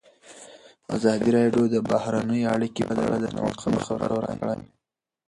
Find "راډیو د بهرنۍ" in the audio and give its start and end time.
1.37-2.41